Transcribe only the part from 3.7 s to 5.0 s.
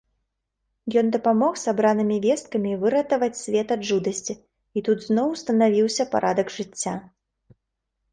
ад жудасці, і